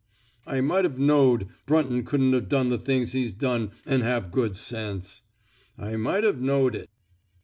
[0.47, 4.57] I might Ve knowed Brunton couldn't 've done the things he's done an' have good
[4.57, 5.21] sense.
[5.77, 6.89] I might 've knowed it.